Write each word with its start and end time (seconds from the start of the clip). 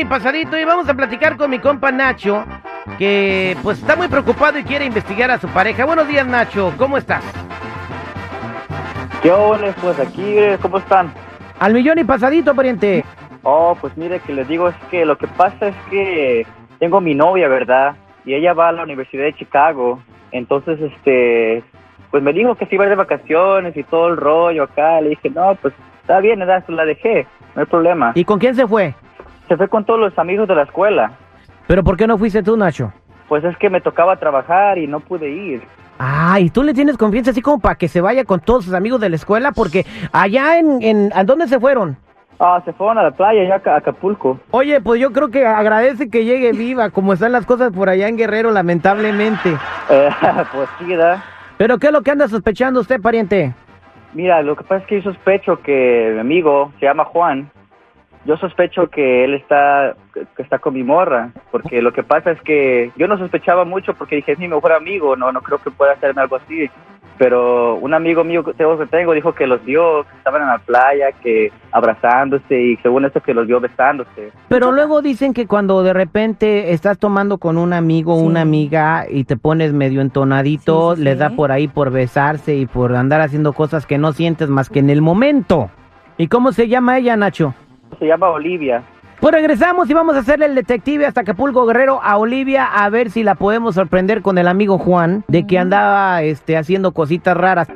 y 0.00 0.04
pasadito 0.06 0.58
y 0.58 0.64
vamos 0.64 0.88
a 0.88 0.94
platicar 0.94 1.36
con 1.36 1.50
mi 1.50 1.58
compa 1.58 1.92
Nacho, 1.92 2.44
que 2.98 3.54
pues 3.62 3.78
está 3.78 3.96
muy 3.96 4.08
preocupado 4.08 4.58
y 4.58 4.64
quiere 4.64 4.86
investigar 4.86 5.30
a 5.30 5.38
su 5.38 5.46
pareja. 5.48 5.84
Buenos 5.84 6.08
días 6.08 6.26
Nacho, 6.26 6.72
¿cómo 6.78 6.96
estás? 6.96 7.22
¿Qué 9.22 9.30
ole? 9.30 9.74
Pues 9.82 9.98
aquí, 9.98 10.38
eh, 10.38 10.58
¿cómo 10.62 10.78
están? 10.78 11.12
Al 11.58 11.74
millón 11.74 11.98
y 11.98 12.04
pasadito, 12.04 12.54
pariente. 12.54 13.04
Oh, 13.42 13.76
pues 13.78 13.94
mire, 13.98 14.20
que 14.20 14.32
les 14.32 14.48
digo 14.48 14.68
es 14.68 14.76
que 14.90 15.04
lo 15.04 15.18
que 15.18 15.26
pasa 15.26 15.68
es 15.68 15.76
que 15.90 16.46
tengo 16.78 17.02
mi 17.02 17.14
novia, 17.14 17.48
¿verdad? 17.48 17.94
Y 18.24 18.34
ella 18.34 18.54
va 18.54 18.68
a 18.68 18.72
la 18.72 18.84
Universidad 18.84 19.24
de 19.24 19.34
Chicago. 19.34 20.02
Entonces, 20.32 20.80
este, 20.80 21.62
pues 22.10 22.22
me 22.22 22.32
dijo 22.32 22.54
que 22.54 22.64
se 22.64 22.74
iba 22.74 22.84
a 22.84 22.86
ir 22.86 22.90
de 22.90 22.96
vacaciones 22.96 23.76
y 23.76 23.82
todo 23.82 24.08
el 24.08 24.16
rollo 24.16 24.62
acá. 24.62 25.00
Le 25.02 25.10
dije, 25.10 25.28
no, 25.28 25.54
pues 25.56 25.74
está 26.00 26.20
bien, 26.20 26.38
¿verdad? 26.38 26.64
Pues 26.64 26.76
la 26.76 26.86
dejé, 26.86 27.26
no 27.54 27.60
hay 27.60 27.66
problema. 27.66 28.12
¿Y 28.14 28.24
con 28.24 28.38
quién 28.38 28.54
se 28.54 28.66
fue? 28.66 28.94
Se 29.50 29.56
fue 29.56 29.66
con 29.66 29.84
todos 29.84 29.98
los 29.98 30.16
amigos 30.16 30.46
de 30.46 30.54
la 30.54 30.62
escuela. 30.62 31.10
¿Pero 31.66 31.82
por 31.82 31.96
qué 31.96 32.06
no 32.06 32.16
fuiste 32.16 32.40
tú, 32.40 32.56
Nacho? 32.56 32.92
Pues 33.28 33.42
es 33.42 33.56
que 33.56 33.68
me 33.68 33.80
tocaba 33.80 34.14
trabajar 34.14 34.78
y 34.78 34.86
no 34.86 35.00
pude 35.00 35.28
ir. 35.28 35.60
Ah, 35.98 36.38
¿y 36.38 36.50
tú 36.50 36.62
le 36.62 36.72
tienes 36.72 36.96
confianza 36.96 37.32
así 37.32 37.42
como 37.42 37.58
para 37.58 37.74
que 37.74 37.88
se 37.88 38.00
vaya 38.00 38.24
con 38.24 38.38
todos 38.38 38.66
sus 38.66 38.74
amigos 38.74 39.00
de 39.00 39.08
la 39.08 39.16
escuela? 39.16 39.50
Porque 39.50 39.84
allá 40.12 40.56
en, 40.56 40.80
en 40.82 41.10
¿a 41.12 41.24
dónde 41.24 41.48
se 41.48 41.58
fueron? 41.58 41.96
Ah, 42.38 42.62
se 42.64 42.72
fueron 42.72 42.98
a 42.98 43.02
la 43.02 43.10
playa, 43.10 43.42
ya 43.42 43.72
a 43.72 43.78
Acapulco. 43.78 44.38
Oye, 44.52 44.80
pues 44.80 45.00
yo 45.00 45.10
creo 45.10 45.30
que 45.30 45.44
agradece 45.44 46.10
que 46.10 46.24
llegue 46.24 46.52
viva, 46.52 46.90
como 46.90 47.12
están 47.12 47.32
las 47.32 47.44
cosas 47.44 47.72
por 47.72 47.88
allá 47.88 48.06
en 48.06 48.16
Guerrero, 48.16 48.52
lamentablemente. 48.52 49.56
Eh, 49.90 50.08
pues 50.52 50.68
sí, 50.78 50.84
¿verdad? 50.84 51.18
¿Pero 51.58 51.78
qué 51.78 51.88
es 51.88 51.92
lo 51.92 52.02
que 52.02 52.12
anda 52.12 52.28
sospechando 52.28 52.78
usted, 52.78 53.00
pariente? 53.00 53.52
Mira, 54.14 54.40
lo 54.42 54.54
que 54.54 54.62
pasa 54.62 54.82
es 54.82 54.86
que 54.86 55.02
yo 55.02 55.12
sospecho 55.12 55.60
que 55.60 56.12
mi 56.14 56.20
amigo 56.20 56.72
se 56.78 56.86
llama 56.86 57.04
Juan. 57.04 57.50
Yo 58.26 58.36
sospecho 58.36 58.88
que 58.90 59.24
él 59.24 59.34
está 59.34 59.94
que 60.36 60.42
está 60.42 60.58
con 60.58 60.74
mi 60.74 60.82
morra, 60.82 61.30
porque 61.50 61.80
lo 61.80 61.92
que 61.92 62.02
pasa 62.02 62.30
es 62.32 62.40
que 62.42 62.90
yo 62.96 63.08
no 63.08 63.16
sospechaba 63.16 63.64
mucho 63.64 63.94
porque 63.94 64.16
dije 64.16 64.32
es 64.32 64.38
mi 64.38 64.48
mejor 64.48 64.72
amigo, 64.72 65.16
no 65.16 65.32
no 65.32 65.40
creo 65.40 65.58
que 65.58 65.70
pueda 65.70 65.92
hacerme 65.92 66.20
algo 66.22 66.36
así. 66.36 66.68
Pero 67.16 67.74
un 67.74 67.92
amigo 67.92 68.24
mío 68.24 68.42
que 68.42 68.54
tengo, 68.54 68.78
que 68.78 68.86
tengo 68.86 69.12
dijo 69.12 69.34
que 69.34 69.46
los 69.46 69.62
vio, 69.64 70.04
que 70.04 70.16
estaban 70.16 70.40
en 70.40 70.48
la 70.48 70.58
playa, 70.58 71.12
que 71.22 71.52
abrazándose 71.70 72.58
y 72.58 72.76
según 72.78 73.04
esto 73.04 73.20
que 73.20 73.34
los 73.34 73.46
vio 73.46 73.60
besándose. 73.60 74.32
Pero 74.48 74.72
luego 74.72 75.02
dicen 75.02 75.34
que 75.34 75.46
cuando 75.46 75.82
de 75.82 75.92
repente 75.92 76.72
estás 76.72 76.98
tomando 76.98 77.36
con 77.36 77.58
un 77.58 77.74
amigo 77.74 78.14
o 78.14 78.20
una 78.20 78.40
amiga 78.40 79.04
y 79.08 79.24
te 79.24 79.36
pones 79.36 79.74
medio 79.74 80.00
entonadito, 80.00 80.94
Sí, 80.94 80.98
sí, 80.98 81.04
les 81.04 81.18
da 81.18 81.28
sí. 81.28 81.36
por 81.36 81.52
ahí 81.52 81.68
por 81.68 81.90
besarse 81.90 82.54
y 82.56 82.64
por 82.64 82.96
andar 82.96 83.20
haciendo 83.20 83.52
cosas 83.52 83.84
que 83.84 83.98
no 83.98 84.12
sientes 84.12 84.48
más 84.48 84.70
que 84.70 84.78
en 84.78 84.88
el 84.88 85.02
momento. 85.02 85.70
¿Y 86.16 86.28
cómo 86.28 86.52
se 86.52 86.68
llama 86.68 86.96
ella, 86.96 87.16
Nacho? 87.16 87.54
Se 88.00 88.06
llama 88.06 88.30
Olivia. 88.30 88.82
Pues 89.20 89.34
regresamos 89.34 89.90
y 89.90 89.92
vamos 89.92 90.16
a 90.16 90.20
hacerle 90.20 90.46
el 90.46 90.54
detective 90.54 91.04
hasta 91.04 91.20
Acapulco 91.20 91.66
Guerrero 91.66 92.00
a 92.02 92.16
Olivia 92.16 92.64
a 92.64 92.88
ver 92.88 93.10
si 93.10 93.22
la 93.22 93.34
podemos 93.34 93.74
sorprender 93.74 94.22
con 94.22 94.38
el 94.38 94.48
amigo 94.48 94.78
Juan 94.78 95.24
de 95.28 95.46
que 95.46 95.58
andaba 95.58 96.22
este 96.22 96.56
haciendo 96.56 96.92
cositas 96.92 97.36
raras. 97.36 97.68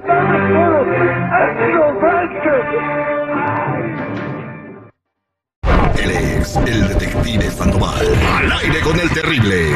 Él 6.02 6.10
es 6.10 6.56
el 6.56 6.88
detective 6.88 7.42
Sandoval. 7.42 8.06
Al 8.38 8.52
aire 8.52 8.80
con 8.82 8.98
el 8.98 9.10
terrible. 9.10 9.74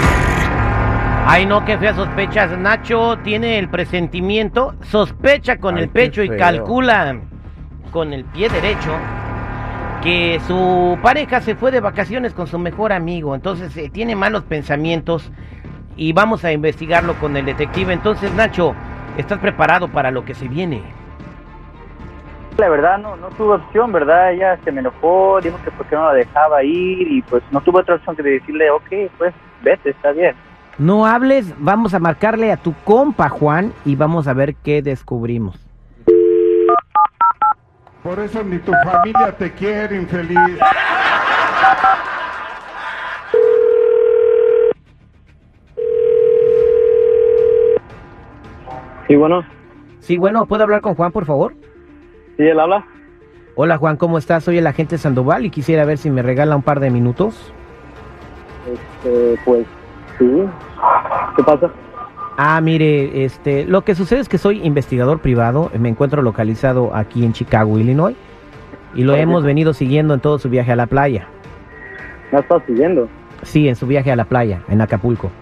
Ay, 1.27 1.45
no, 1.45 1.63
qué 1.67 1.77
feas 1.77 1.97
sospechas. 1.97 2.57
Nacho 2.57 3.19
tiene 3.23 3.59
el 3.59 3.69
presentimiento, 3.69 4.75
sospecha 4.81 5.59
con 5.59 5.77
Ay, 5.77 5.83
el 5.83 5.89
pecho 5.91 6.23
y 6.23 6.31
calcula 6.31 7.21
con 7.91 8.15
el 8.15 8.25
pie 8.25 8.49
derecho 8.49 8.93
que 10.03 10.41
su 10.47 10.99
pareja 11.03 11.41
se 11.41 11.55
fue 11.55 11.71
de 11.71 11.81
vacaciones 11.81 12.35
con 12.35 12.47
su 12.47 12.59
mejor 12.59 12.93
amigo. 12.93 13.35
Entonces 13.35 13.77
eh, 13.77 13.91
tiene 13.93 14.15
malos 14.15 14.45
pensamientos 14.45 15.31
y 15.97 16.13
vamos 16.13 16.45
a 16.45 16.53
investigarlo 16.53 17.15
con 17.15 17.37
el 17.37 17.45
detective. 17.45 17.93
Entonces, 17.93 18.33
Nacho, 18.35 18.75
¿estás 19.17 19.39
preparado 19.39 19.89
para 19.89 20.11
lo 20.11 20.25
que 20.25 20.35
se 20.35 20.49
viene? 20.49 20.83
La 22.57 22.69
verdad 22.69 22.99
no, 22.99 23.17
no 23.17 23.29
tuve 23.31 23.55
opción, 23.55 23.93
¿verdad? 23.93 24.33
Ella 24.33 24.59
se 24.65 24.73
me 24.73 24.81
enojó, 24.81 25.41
dijo 25.41 25.59
que 25.65 25.71
por 25.71 25.87
qué 25.87 25.95
no 25.95 26.07
la 26.07 26.15
dejaba 26.15 26.63
ir 26.65 27.11
y 27.11 27.23
pues 27.23 27.43
no 27.53 27.61
tuve 27.61 27.81
otra 27.81 27.97
opción 27.97 28.17
que 28.17 28.23
de 28.23 28.31
decirle, 28.31 28.71
ok, 28.71 29.13
pues 29.17 29.35
vete, 29.63 29.91
está 29.91 30.13
bien. 30.13 30.35
No 30.77 31.07
hables, 31.07 31.55
vamos 31.59 31.95
a 31.95 31.99
marcarle 31.99 32.53
a 32.53 32.57
tu 32.57 32.73
compa 32.85 33.29
Juan 33.29 33.73
y 33.85 33.97
vamos 33.97 34.29
a 34.29 34.33
ver 34.33 34.55
qué 34.57 34.83
descubrimos. 34.83 35.68
Por 38.09 38.21
eso 38.21 38.43
ni 38.43 38.59
tu 38.61 38.73
familia 38.73 39.37
te 39.37 39.53
quiere, 39.53 39.97
infeliz. 39.97 40.59
Sí, 49.07 49.15
bueno, 49.15 49.43
Sí, 50.01 50.17
bueno, 50.17 50.47
¿puedo 50.47 50.63
hablar 50.63 50.81
con 50.81 50.95
Juan, 50.95 51.13
por 51.13 51.27
favor? 51.27 51.53
sí, 52.39 52.45
él 52.45 52.59
habla. 52.59 52.83
Hola 53.57 53.77
Juan, 53.77 53.99
¿cómo 53.99 54.17
estás? 54.17 54.43
Soy 54.43 54.57
el 54.57 54.67
agente 54.67 54.97
Sandoval 54.97 55.45
y 55.45 55.51
quisiera 55.51 55.85
ver 55.85 55.99
si 55.99 56.09
me 56.09 56.23
regala 56.23 56.57
un 56.57 56.63
par 56.63 56.81
de 56.81 56.89
minutos. 56.89 57.53
Este, 58.73 59.39
pues, 59.45 59.67
sí. 60.19 60.45
¿Qué 61.37 61.43
pasa? 61.43 61.71
Ah, 62.41 62.61
mire, 62.61 63.25
este, 63.25 63.65
lo 63.65 63.83
que 63.83 63.97
sucede 63.97 64.21
es 64.21 64.29
que 64.29 64.39
soy 64.39 64.65
investigador 64.65 65.19
privado, 65.19 65.73
me 65.77 65.89
encuentro 65.89 66.23
localizado 66.23 66.95
aquí 66.95 67.25
en 67.25 67.33
Chicago, 67.33 67.77
Illinois, 67.81 68.15
y 68.95 69.03
lo 69.03 69.17
hemos 69.17 69.43
venido 69.43 69.75
siguiendo 69.75 70.15
en 70.15 70.21
todo 70.21 70.39
su 70.39 70.49
viaje 70.49 70.71
a 70.71 70.77
la 70.77 70.87
playa. 70.87 71.27
¿Me 72.31 72.39
estás 72.39 72.63
siguiendo? 72.65 73.09
Sí, 73.43 73.69
en 73.69 73.75
su 73.75 73.89
viaje 73.89 74.13
a 74.13 74.17
la 74.17 74.25
playa, 74.25 74.63
en 74.69 74.81
Acapulco. 74.81 75.33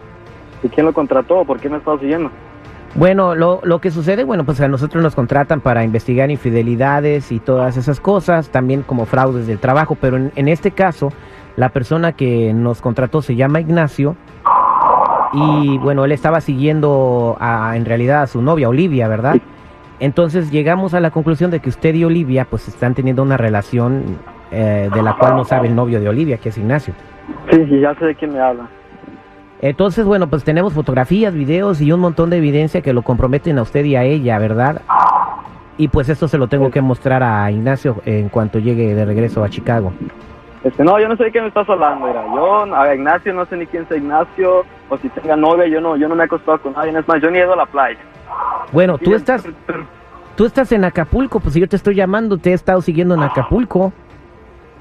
¿Y 0.62 0.70
quién 0.70 0.86
lo 0.86 0.94
contrató? 0.94 1.44
¿Por 1.44 1.60
qué 1.60 1.68
me 1.68 1.76
estás 1.76 2.00
siguiendo? 2.00 2.30
Bueno, 2.94 3.34
lo, 3.34 3.60
lo 3.62 3.78
que 3.78 3.90
sucede, 3.90 4.24
bueno, 4.24 4.46
pues 4.46 4.58
a 4.62 4.68
nosotros 4.68 5.02
nos 5.02 5.14
contratan 5.14 5.60
para 5.60 5.84
investigar 5.84 6.30
infidelidades 6.30 7.30
y 7.30 7.40
todas 7.40 7.76
esas 7.76 8.00
cosas, 8.00 8.48
también 8.48 8.80
como 8.80 9.04
fraudes 9.04 9.46
del 9.46 9.58
trabajo, 9.58 9.98
pero 10.00 10.16
en, 10.16 10.32
en 10.34 10.48
este 10.48 10.70
caso, 10.70 11.12
la 11.56 11.68
persona 11.68 12.12
que 12.12 12.54
nos 12.54 12.80
contrató 12.80 13.20
se 13.20 13.36
llama 13.36 13.60
Ignacio 13.60 14.16
y 15.36 15.78
bueno, 15.78 16.04
él 16.04 16.12
estaba 16.12 16.40
siguiendo 16.40 17.36
a, 17.40 17.76
en 17.76 17.84
realidad 17.84 18.22
a 18.22 18.26
su 18.26 18.42
novia, 18.42 18.68
Olivia, 18.68 19.08
¿verdad? 19.08 19.36
Entonces 20.00 20.50
llegamos 20.50 20.94
a 20.94 21.00
la 21.00 21.10
conclusión 21.10 21.50
de 21.50 21.60
que 21.60 21.68
usted 21.68 21.94
y 21.94 22.04
Olivia 22.04 22.46
pues 22.48 22.68
están 22.68 22.94
teniendo 22.94 23.22
una 23.22 23.36
relación 23.36 24.18
eh, 24.50 24.88
de 24.92 25.02
la 25.02 25.14
cual 25.16 25.36
no 25.36 25.44
sabe 25.44 25.68
el 25.68 25.74
novio 25.74 26.00
de 26.00 26.08
Olivia, 26.08 26.38
que 26.38 26.50
es 26.50 26.58
Ignacio. 26.58 26.94
Sí, 27.50 27.64
sí, 27.66 27.80
ya 27.80 27.94
sé 27.94 28.06
de 28.06 28.14
quién 28.14 28.32
me 28.32 28.40
habla. 28.40 28.68
Entonces, 29.60 30.04
bueno, 30.04 30.28
pues 30.28 30.44
tenemos 30.44 30.74
fotografías, 30.74 31.32
videos 31.32 31.80
y 31.80 31.90
un 31.90 32.00
montón 32.00 32.28
de 32.28 32.36
evidencia 32.36 32.82
que 32.82 32.92
lo 32.92 33.02
comprometen 33.02 33.58
a 33.58 33.62
usted 33.62 33.84
y 33.84 33.96
a 33.96 34.04
ella, 34.04 34.38
¿verdad? 34.38 34.82
Y 35.78 35.88
pues 35.88 36.08
esto 36.08 36.28
se 36.28 36.38
lo 36.38 36.46
tengo 36.46 36.70
que 36.70 36.80
mostrar 36.80 37.22
a 37.22 37.50
Ignacio 37.50 37.96
en 38.04 38.28
cuanto 38.28 38.58
llegue 38.58 38.94
de 38.94 39.04
regreso 39.04 39.42
a 39.42 39.48
Chicago. 39.48 39.92
Este, 40.62 40.84
no, 40.84 40.98
yo 40.98 41.08
no 41.08 41.16
sé 41.16 41.24
de 41.24 41.32
qué 41.32 41.40
me 41.40 41.48
estás 41.48 41.68
hablando, 41.68 42.06
mira. 42.06 42.24
Yo, 42.34 42.74
a 42.74 42.94
Ignacio, 42.94 43.32
no 43.32 43.46
sé 43.46 43.56
ni 43.56 43.66
quién 43.66 43.86
sea 43.88 43.96
Ignacio, 43.96 44.64
o 44.88 44.98
si 44.98 45.08
tenga 45.10 45.36
novia, 45.36 45.66
yo 45.66 45.80
no, 45.80 45.96
yo 45.96 46.08
no 46.08 46.14
me 46.14 46.22
he 46.22 46.26
acostado 46.26 46.60
con 46.60 46.72
nadie. 46.72 46.96
Es 46.96 47.08
más, 47.08 47.20
yo 47.20 47.30
ni 47.30 47.38
he 47.38 47.42
ido 47.42 47.52
a 47.52 47.56
la 47.56 47.66
playa. 47.66 47.98
Bueno, 48.72 48.98
tú 48.98 49.14
estás, 49.14 49.46
tú 50.36 50.44
estás 50.44 50.72
en 50.72 50.84
Acapulco, 50.84 51.40
pues 51.40 51.54
si 51.54 51.60
yo 51.60 51.68
te 51.68 51.76
estoy 51.76 51.94
llamando, 51.94 52.38
te 52.38 52.50
he 52.50 52.54
estado 52.54 52.80
siguiendo 52.80 53.14
en 53.14 53.22
Acapulco. 53.22 53.92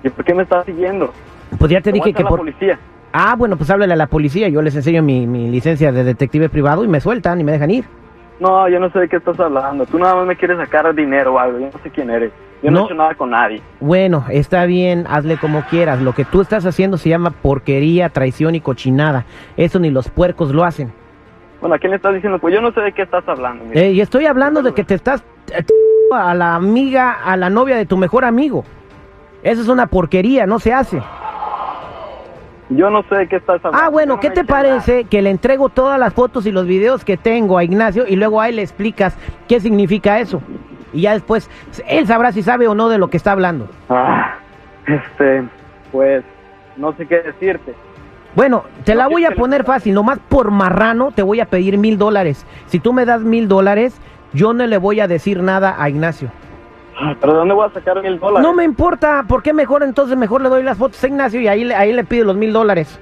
¿Y 0.03 0.09
por 0.09 0.23
qué 0.25 0.33
me 0.33 0.43
estás 0.43 0.65
siguiendo? 0.65 1.11
Pues 1.57 1.71
ya 1.71 1.81
te 1.81 1.91
dije 1.91 2.13
que 2.13 2.23
la 2.23 2.29
por... 2.29 2.39
policía. 2.39 2.79
Ah, 3.13 3.35
bueno, 3.37 3.55
pues 3.55 3.69
háblale 3.69 3.93
a 3.93 3.95
la 3.95 4.07
policía, 4.07 4.49
yo 4.49 4.61
les 4.61 4.75
enseño 4.75 5.01
mi, 5.01 5.25
mi 5.25 5.49
licencia 5.49 5.91
de 5.91 6.03
detective 6.03 6.49
privado 6.49 6.83
y 6.83 6.87
me 6.87 6.99
sueltan 6.99 7.39
y 7.39 7.43
me 7.43 7.53
dejan 7.53 7.71
ir. 7.71 7.85
No, 8.39 8.67
yo 8.67 8.79
no 8.79 8.89
sé 8.89 8.99
de 8.99 9.07
qué 9.07 9.15
estás 9.15 9.39
hablando. 9.39 9.85
Tú 9.85 9.97
nada 9.97 10.15
más 10.15 10.25
me 10.25 10.35
quieres 10.35 10.57
sacar 10.57 10.93
dinero 10.93 11.35
o 11.35 11.39
algo. 11.39 11.59
Yo 11.59 11.69
no 11.73 11.79
sé 11.81 11.89
quién 11.89 12.09
eres. 12.09 12.31
Yo 12.65 12.71
no, 12.71 12.79
No. 12.79 12.83
he 12.83 12.85
hecho 12.87 12.95
nada 12.95 13.15
con 13.15 13.29
nadie. 13.29 13.61
Bueno, 13.79 14.25
está 14.29 14.65
bien, 14.65 15.05
hazle 15.09 15.37
como 15.37 15.61
quieras. 15.69 16.01
Lo 16.01 16.13
que 16.13 16.25
tú 16.25 16.41
estás 16.41 16.65
haciendo 16.65 16.97
se 16.97 17.09
llama 17.09 17.29
porquería, 17.31 18.09
traición 18.09 18.55
y 18.55 18.61
cochinada. 18.61 19.25
Eso 19.55 19.79
ni 19.79 19.89
los 19.91 20.09
puercos 20.09 20.51
lo 20.53 20.63
hacen. 20.63 20.91
Bueno, 21.61 21.75
¿a 21.75 21.79
quién 21.79 21.91
le 21.91 21.97
estás 21.97 22.13
diciendo? 22.13 22.37
Pues 22.39 22.53
yo 22.53 22.61
no 22.61 22.71
sé 22.73 22.81
de 22.81 22.91
qué 22.91 23.03
estás 23.03 23.23
hablando. 23.27 23.65
Eh, 23.73 23.91
y 23.91 24.01
estoy 24.01 24.25
hablando 24.25 24.61
de 24.61 24.73
que 24.73 24.83
te 24.83 24.95
estás 24.95 25.23
eh, 25.51 25.63
a 26.13 26.33
la 26.35 26.55
amiga, 26.55 27.11
a 27.23 27.37
la 27.37 27.49
novia 27.49 27.75
de 27.77 27.85
tu 27.85 27.97
mejor 27.97 28.25
amigo. 28.25 28.63
Eso 29.41 29.61
es 29.61 29.67
una 29.67 29.87
porquería, 29.87 30.45
no 30.45 30.59
se 30.59 30.73
hace. 30.73 31.01
Yo 32.69 32.89
no 32.89 33.03
sé 33.09 33.15
de 33.15 33.27
qué 33.27 33.35
estás 33.35 33.63
hablando. 33.63 33.79
Ah, 33.85 33.89
bueno, 33.89 34.15
no 34.15 34.19
¿qué 34.19 34.31
te 34.31 34.41
nada. 34.41 34.47
parece 34.47 35.03
que 35.03 35.21
le 35.21 35.29
entrego 35.29 35.69
todas 35.69 35.99
las 35.99 36.13
fotos 36.13 36.47
y 36.47 36.51
los 36.51 36.65
videos 36.65 37.05
que 37.05 37.15
tengo 37.15 37.59
a 37.59 37.63
Ignacio 37.63 38.05
y 38.07 38.15
luego 38.15 38.41
a 38.41 38.49
él 38.49 38.55
le 38.55 38.63
explicas 38.63 39.15
qué 39.47 39.59
significa 39.59 40.19
eso? 40.19 40.41
Y 40.95 41.01
ya 41.01 41.13
después 41.13 41.49
él 41.87 42.07
sabrá 42.07 42.31
si 42.31 42.41
sabe 42.41 42.67
o 42.67 42.73
no 42.75 42.89
de 42.89 42.97
lo 42.97 43.09
que 43.09 43.17
está 43.17 43.31
hablando. 43.33 43.67
Ah, 43.89 44.35
este, 44.87 45.43
pues, 45.91 46.23
no 46.77 46.93
sé 46.93 47.05
qué 47.05 47.21
decirte. 47.21 47.73
Bueno, 48.35 48.63
te 48.83 48.95
la 48.95 49.07
voy 49.07 49.25
a 49.25 49.29
¿qué- 49.29 49.35
poner 49.35 49.63
fácil, 49.63 49.93
nomás 49.93 50.19
por 50.27 50.51
marrano 50.51 51.11
te 51.11 51.21
voy 51.21 51.39
a 51.39 51.45
pedir 51.45 51.77
mil 51.77 51.97
dólares. 51.97 52.45
Si 52.67 52.79
tú 52.79 52.91
me 52.93 53.05
das 53.05 53.21
mil 53.21 53.47
dólares, 53.47 53.99
yo 54.33 54.53
no 54.53 54.65
le 54.67 54.77
voy 54.77 54.99
a 54.99 55.07
decir 55.07 55.41
nada 55.41 55.75
a 55.77 55.89
Ignacio. 55.89 56.29
¿Pero 57.19 57.33
de 57.33 57.39
dónde 57.39 57.53
voy 57.53 57.67
a 57.67 57.73
sacar 57.73 58.01
mil 58.01 58.19
dólares? 58.19 58.45
No 58.47 58.53
me 58.53 58.63
importa, 58.63 59.23
¿por 59.27 59.43
qué 59.43 59.53
mejor 59.53 59.83
entonces 59.83 60.17
mejor 60.17 60.41
le 60.41 60.49
doy 60.49 60.63
las 60.63 60.77
fotos 60.77 61.01
a 61.03 61.07
Ignacio 61.07 61.39
y 61.41 61.47
ahí, 61.47 61.63
le- 61.65 61.75
ahí 61.75 61.93
le 61.93 62.03
pido 62.03 62.25
los 62.25 62.35
mil 62.35 62.51
dólares? 62.53 62.99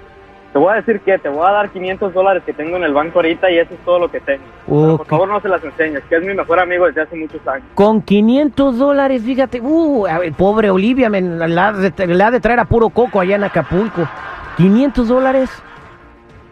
Te 0.53 0.59
voy 0.59 0.71
a 0.71 0.75
decir 0.75 0.99
que 0.99 1.17
te 1.17 1.29
voy 1.29 1.45
a 1.47 1.51
dar 1.51 1.69
500 1.69 2.13
dólares 2.13 2.43
que 2.45 2.53
tengo 2.53 2.77
en 2.77 2.83
el 2.83 2.93
banco 2.93 3.17
ahorita 3.17 3.49
y 3.49 3.57
eso 3.57 3.73
es 3.73 3.79
todo 3.79 3.97
lo 3.97 4.11
que 4.11 4.19
tengo. 4.19 4.43
Pero 4.67 4.93
Ok. 4.93 4.97
por 4.99 5.07
favor 5.07 5.27
no 5.29 5.41
se 5.41 5.49
las 5.49 5.63
enseñes, 5.63 6.03
que 6.07 6.15
es 6.15 6.23
mi 6.23 6.35
mejor 6.35 6.59
amigo 6.59 6.85
desde 6.85 7.01
hace 7.01 7.15
muchos 7.15 7.45
años. 7.47 7.65
Con 7.73 8.03
500 8.03 8.77
dólares, 8.77 9.23
fíjate, 9.23 9.59
uh, 9.61 10.03
ver, 10.19 10.31
pobre 10.33 10.69
Olivia, 10.69 11.09
men, 11.09 11.39
la, 11.55 11.69
ha 11.69 11.73
de- 11.73 12.07
la 12.07 12.29
de 12.29 12.39
traer 12.39 12.59
a 12.59 12.65
puro 12.65 12.89
coco 12.89 13.19
allá 13.19 13.35
en 13.35 13.43
Acapulco. 13.43 14.07
500 14.57 15.07
dólares. 15.07 15.49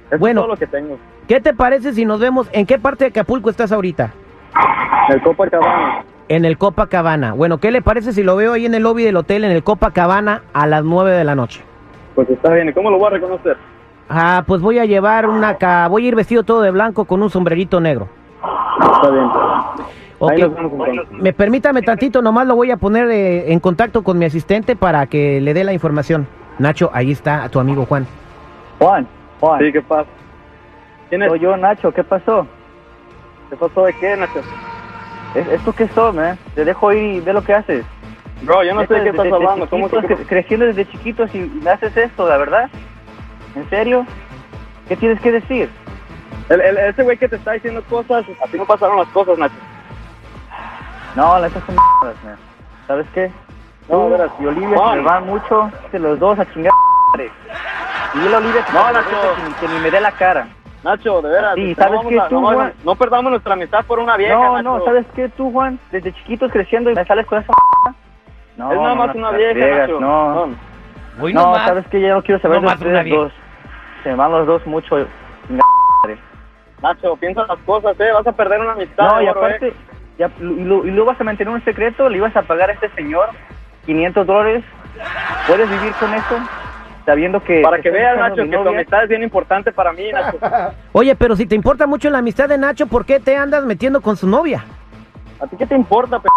Eso 0.09 0.17
Bueno. 0.17 0.41
es 0.41 0.45
todo 0.45 0.53
lo 0.55 0.57
que 0.57 0.65
tengo. 0.67 0.97
¿Qué 1.27 1.39
te 1.39 1.53
parece 1.53 1.93
si 1.93 2.03
nos 2.03 2.19
vemos? 2.19 2.49
¿En 2.53 2.65
qué 2.65 2.79
parte 2.79 3.03
de 3.05 3.09
Acapulco 3.11 3.51
estás 3.51 3.71
ahorita? 3.71 4.11
El 5.09 5.21
Copacabana. 5.21 6.03
En 6.27 6.45
el 6.45 6.57
Copacabana. 6.57 7.33
Bueno, 7.33 7.59
¿qué 7.59 7.69
le 7.69 7.83
parece 7.83 8.13
si 8.13 8.23
lo 8.23 8.35
veo 8.35 8.53
ahí 8.53 8.65
en 8.65 8.73
el 8.73 8.81
lobby 8.81 9.03
del 9.03 9.15
hotel 9.17 9.43
en 9.43 9.51
el 9.51 9.63
Copacabana 9.63 10.41
a 10.53 10.65
las 10.65 10.83
9 10.83 11.11
de 11.11 11.23
la 11.23 11.35
noche? 11.35 11.61
Pues 12.15 12.27
está 12.31 12.51
bien, 12.53 12.67
¿y 12.69 12.73
cómo 12.73 12.89
lo 12.89 12.97
voy 12.97 13.07
a 13.07 13.11
reconocer? 13.11 13.55
Ah, 14.09 14.43
pues 14.45 14.61
voy 14.61 14.79
a 14.79 14.85
llevar 14.85 15.27
una 15.27 15.55
ca... 15.57 15.87
voy 15.87 16.05
a 16.05 16.07
ir 16.09 16.15
vestido 16.15 16.43
todo 16.43 16.61
de 16.61 16.71
blanco 16.71 17.05
con 17.05 17.21
un 17.23 17.29
sombrerito 17.29 17.79
negro. 17.79 18.09
Está 18.95 19.09
bien. 19.09 19.25
Ok. 20.19 20.31
Ahí 20.31 20.41
nos 20.41 20.53
vemos 20.55 20.87
entonces. 20.87 21.17
Me 21.17 21.33
permítame 21.33 21.81
tantito, 21.81 22.21
nomás 22.21 22.45
lo 22.47 22.55
voy 22.55 22.71
a 22.71 22.77
poner 22.77 23.09
eh, 23.09 23.51
en 23.53 23.59
contacto 23.59 24.03
con 24.03 24.17
mi 24.19 24.25
asistente 24.25 24.75
para 24.75 25.05
que 25.07 25.39
le 25.41 25.53
dé 25.53 25.63
la 25.63 25.73
información. 25.73 26.27
Nacho, 26.59 26.91
ahí 26.93 27.11
está 27.11 27.47
tu 27.49 27.59
amigo 27.59 27.85
Juan. 27.85 28.05
Juan, 28.79 29.07
Juan. 29.39 29.59
Sí, 29.61 29.71
¿qué 29.71 29.81
pasa? 29.81 30.09
¿Quién 31.09 31.23
es? 31.23 31.29
Soy 31.29 31.39
yo, 31.39 31.57
Nacho, 31.57 31.91
¿qué 31.91 32.03
pasó? 32.03 32.45
¿Qué 33.49 33.55
pasó 33.55 33.85
de 33.85 33.93
qué, 33.93 34.15
Nacho? 34.17 34.41
¿Es- 35.35 35.47
¿Esto 35.47 35.73
qué 35.73 35.87
son, 35.89 36.15
man? 36.17 36.37
Te 36.53 36.65
dejo 36.65 36.91
ir 36.93 37.15
y 37.15 37.19
ve 37.21 37.33
lo 37.33 37.41
que 37.43 37.53
haces. 37.53 37.85
Bro, 38.43 38.63
yo 38.63 38.73
no 38.75 38.81
Esto 38.81 38.93
sé 38.95 38.99
de 38.99 39.11
qué 39.11 39.17
estás 39.17 39.31
hablando. 39.33 39.69
¿Cómo 39.69 39.89
que- 39.89 39.97
cre- 39.97 40.25
creciendo 40.27 40.65
desde 40.65 40.85
chiquitos 40.87 41.33
y 41.33 41.39
me 41.39 41.69
haces 41.71 41.95
esto, 41.95 42.27
la 42.27 42.37
verdad? 42.37 42.69
¿En 43.55 43.69
serio? 43.69 44.05
¿Qué 44.87 44.95
tienes 44.97 45.19
que 45.21 45.31
decir? 45.31 45.69
El, 46.49 46.61
el- 46.61 46.77
ese 46.77 47.03
güey 47.03 47.17
que 47.17 47.27
te 47.29 47.35
está 47.37 47.51
diciendo 47.53 47.81
cosas, 47.89 48.25
así 48.43 48.57
no 48.57 48.65
pasaron 48.65 48.97
las 48.97 49.07
cosas, 49.09 49.37
Nacho. 49.37 49.55
No, 51.15 51.39
la 51.39 51.47
neta 51.47 51.61
son 51.65 51.75
mierdas, 51.75 52.23
man. 52.23 52.37
¿Sabes 52.87 53.07
qué? 53.13 53.31
No, 53.89 54.09
verás. 54.09 54.29
y 54.39 54.45
Olivia 54.45 54.77
se 54.77 54.95
me 54.97 55.01
van 55.01 55.25
mucho, 55.25 55.71
que 55.91 55.99
los 55.99 56.19
dos 56.19 56.39
a 56.39 56.45
chingar 56.53 56.71
madre. 57.13 57.31
Y 58.13 58.29
la 58.29 58.37
Olivia 58.37 58.65
No, 58.73 58.87
que- 58.87 58.93
Nacho. 58.93 59.35
que, 59.35 59.41
ni- 59.43 59.53
que 59.55 59.67
ni 59.67 59.79
me 59.81 59.91
dé 59.91 60.01
la 60.01 60.11
cara. 60.13 60.47
Nacho, 60.83 61.21
de 61.21 61.29
veras. 61.29 61.55
Sí, 61.55 61.75
no 61.77 61.83
¿sabes 61.83 62.01
qué 62.09 62.19
a- 62.19 62.27
tú, 62.27 62.41
no, 62.41 62.53
Juan? 62.53 62.73
no 62.83 62.95
perdamos 62.95 63.31
nuestra 63.31 63.53
amistad 63.53 63.85
por 63.85 63.99
una 63.99 64.17
vieja, 64.17 64.33
no, 64.35 64.53
Nacho. 64.53 64.63
no, 64.79 64.85
¿sabes 64.85 65.05
qué 65.15 65.29
tú, 65.29 65.51
Juan? 65.51 65.79
Desde 65.91 66.11
chiquitos 66.13 66.51
creciendo 66.51 66.89
y 66.89 66.95
me 66.95 67.05
sales 67.05 67.25
con 67.27 67.39
esa 67.39 67.51
No, 68.57 68.71
es 68.71 68.77
nada 68.79 68.89
no, 68.89 68.95
más 68.95 69.15
no, 69.15 69.27
una 69.29 69.37
vieja, 69.37 69.77
Nacho. 69.77 69.99
No, 69.99 70.49
Hoy 71.19 71.33
no, 71.33 71.55
¿sabes 71.55 71.85
qué? 71.91 72.01
Ya 72.01 72.13
no 72.13 72.23
quiero 72.23 72.41
saber 72.41 72.61
No 72.61 72.69
de 72.69 72.73
ustedes 72.75 73.09
dos. 73.09 73.33
Se 74.03 74.09
me 74.09 74.15
van 74.15 74.31
los 74.31 74.47
dos 74.47 74.65
mucho. 74.65 75.07
Nacho, 76.81 77.15
piensa 77.17 77.45
las 77.45 77.59
cosas, 77.59 77.99
eh. 77.99 78.11
Vas 78.11 78.25
a 78.25 78.31
perder 78.31 78.59
una 78.59 78.71
amistad. 78.71 79.05
No, 79.05 79.21
y 79.21 79.27
aparte, 79.27 79.67
eh. 79.67 79.73
ya, 80.17 80.31
y, 80.39 80.63
lo, 80.63 80.85
y 80.85 80.91
lo 80.91 81.05
vas 81.05 81.19
a 81.21 81.23
mantener 81.23 81.53
un 81.53 81.63
secreto, 81.63 82.09
le 82.09 82.17
ibas 82.17 82.35
a 82.35 82.41
pagar 82.41 82.71
a 82.71 82.73
este 82.73 82.89
señor 82.95 83.29
500 83.85 84.25
dólares. 84.25 84.63
¿Puedes 85.47 85.69
vivir 85.69 85.93
con 85.99 86.13
eso? 86.13 86.39
Sabiendo 87.05 87.43
que... 87.43 87.61
Para 87.61 87.81
que 87.81 87.89
veas, 87.89 88.17
Nacho, 88.17 88.43
que 88.43 88.57
tu 88.57 88.69
amistad 88.69 89.03
es 89.03 89.09
bien 89.09 89.23
importante 89.23 89.71
para 89.71 89.93
mí, 89.93 90.11
Nacho. 90.11 90.37
Oye, 90.91 91.15
pero 91.15 91.35
si 91.35 91.45
te 91.45 91.55
importa 91.55 91.87
mucho 91.87 92.09
la 92.09 92.19
amistad 92.19 92.49
de 92.49 92.57
Nacho, 92.57 92.87
¿por 92.87 93.05
qué 93.05 93.19
te 93.19 93.35
andas 93.35 93.63
metiendo 93.63 94.01
con 94.01 94.17
su 94.17 94.27
novia? 94.27 94.63
¿A 95.39 95.47
ti 95.47 95.55
qué 95.57 95.65
te 95.65 95.75
importa, 95.75 96.19
p***? 96.19 96.29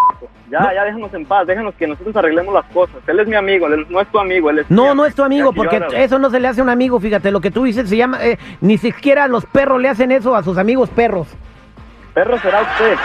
Ya, 0.51 0.73
ya 0.75 0.85
déjanos 0.85 1.13
en 1.15 1.25
paz, 1.25 1.47
déjanos 1.47 1.75
que 1.75 1.87
nosotros 1.87 2.15
arreglemos 2.17 2.53
las 2.55 2.65
cosas. 2.67 2.97
Él 3.07 3.19
es 3.21 3.27
mi 3.27 3.35
amigo, 3.37 3.67
él 3.67 3.87
no 3.89 4.01
es 4.01 4.09
tu 4.09 4.19
amigo, 4.19 4.51
él 4.51 4.61
es 4.61 4.71
No, 4.71 4.95
no 4.95 5.05
es 5.05 5.15
tu 5.15 5.23
amigo, 5.25 5.53
porque 5.53 5.83
eso 5.97 6.19
no 6.19 6.31
se 6.31 6.39
le 6.41 6.49
hace 6.49 6.61
a 6.61 6.65
un 6.65 6.71
amigo, 6.71 7.01
fíjate, 7.01 7.31
lo 7.31 7.41
que 7.41 7.51
tú 7.51 7.65
dices 7.65 7.89
se 7.89 7.97
llama, 7.97 8.25
eh, 8.25 8.39
ni 8.61 8.79
siquiera 8.79 9.27
los 9.29 9.45
perros 9.47 9.81
le 9.81 9.89
hacen 9.89 10.13
eso 10.13 10.35
a 10.37 10.43
sus 10.43 10.59
amigos 10.59 10.91
perros. 10.91 11.29
Perro 12.13 12.39
será 12.39 12.61
usted, 12.63 12.97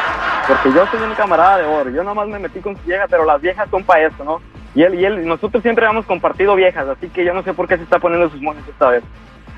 porque 0.47 0.71
yo 0.71 0.85
soy 0.87 1.01
un 1.07 1.15
camarada 1.15 1.57
de 1.57 1.65
oro. 1.65 1.89
Yo 1.89 2.03
nomás 2.03 2.27
me 2.27 2.37
metí 2.39 2.59
con 2.59 2.75
su 2.77 2.83
vieja, 2.83 3.05
pero 3.09 3.25
las 3.25 3.41
viejas 3.41 3.67
son 3.71 3.83
para 3.83 4.01
eso, 4.07 4.23
¿no? 4.23 4.39
Y 4.75 4.83
él 4.83 4.95
y 4.95 5.05
él, 5.05 5.25
nosotros 5.27 5.63
siempre 5.63 5.85
hemos 5.87 6.05
compartido 6.05 6.55
viejas, 6.55 6.87
así 6.87 7.09
que 7.09 7.25
yo 7.25 7.33
no 7.33 7.41
sé 7.41 7.53
por 7.53 7.67
qué 7.67 7.77
se 7.77 7.83
está 7.83 7.97
poniendo 7.97 8.29
sus 8.29 8.39
mones 8.41 8.63
esta 8.67 8.89
vez. 8.89 9.03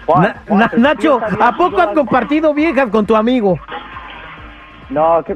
Juan, 0.06 0.22
Na- 0.24 0.42
Juan, 0.48 0.60
Na- 0.60 0.70
pero 0.70 0.82
Nacho, 0.82 1.20
¿a 1.42 1.58
poco 1.58 1.82
has 1.82 1.90
compartido 1.90 2.54
viejas 2.54 2.90
con 2.90 3.06
tu 3.06 3.16
amigo? 3.16 3.60
No, 4.90 5.24
que 5.26 5.36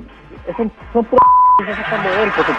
son, 0.57 0.71
son 0.93 1.05
él, 1.59 2.31
porque 2.35 2.51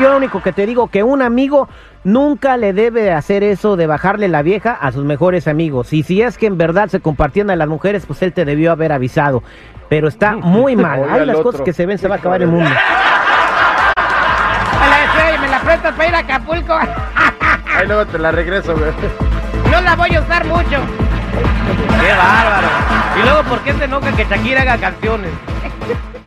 Yo 0.00 0.08
lo 0.10 0.16
único 0.16 0.42
que 0.42 0.52
te 0.52 0.66
digo 0.66 0.88
que 0.88 1.02
un 1.02 1.22
amigo 1.22 1.68
nunca 2.04 2.56
le 2.56 2.72
debe 2.72 3.02
de 3.02 3.12
hacer 3.12 3.42
eso 3.42 3.76
de 3.76 3.86
bajarle 3.86 4.28
la 4.28 4.42
vieja 4.42 4.72
a 4.72 4.92
sus 4.92 5.04
mejores 5.04 5.46
amigos. 5.46 5.92
Y 5.92 6.02
si 6.02 6.22
es 6.22 6.38
que 6.38 6.46
en 6.46 6.56
verdad 6.56 6.88
se 6.88 7.00
compartían 7.00 7.50
a 7.50 7.56
las 7.56 7.68
mujeres, 7.68 8.06
pues 8.06 8.22
él 8.22 8.32
te 8.32 8.44
debió 8.44 8.72
haber 8.72 8.92
avisado. 8.92 9.42
Pero 9.88 10.08
está 10.08 10.36
muy 10.36 10.76
mal. 10.76 11.04
Hay 11.10 11.26
las 11.26 11.36
otro. 11.36 11.50
cosas 11.50 11.60
que 11.62 11.72
se 11.72 11.84
ven, 11.86 11.98
se 11.98 12.08
va 12.08 12.14
a 12.16 12.18
acabar 12.18 12.40
el 12.42 12.48
mundo. 12.48 12.70
¿Me 15.40 15.48
la 15.48 15.60
prestas 15.60 15.94
para 15.94 16.08
ir 16.08 16.14
a 16.14 16.18
Acapulco? 16.18 16.74
Ahí 17.76 17.86
luego 17.86 18.04
te 18.06 18.18
la 18.18 18.30
regreso, 18.30 18.74
güey. 18.76 18.90
No 19.70 19.80
la 19.80 19.94
voy 19.96 20.14
a 20.14 20.20
usar 20.20 20.44
mucho. 20.46 20.64
¡Qué 22.00 22.12
bárbaro! 22.16 22.68
Y 23.18 23.22
luego, 23.22 23.42
¿por 23.44 23.60
qué 23.60 23.72
se 23.74 23.84
enoja 23.84 24.12
que 24.12 24.24
Shakira 24.24 24.62
haga 24.62 24.76
canciones? 24.78 25.30